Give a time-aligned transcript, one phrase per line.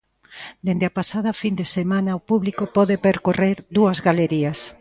[0.65, 4.59] Dende a pasada fin de semana o público pode percorrer dúas galerías.